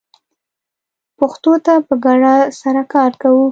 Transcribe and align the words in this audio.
پښتو 1.17 1.51
ته 1.65 1.73
په 1.87 1.93
ګډه 2.05 2.35
سره 2.59 2.81
کار 2.93 3.11
کوو 3.21 3.45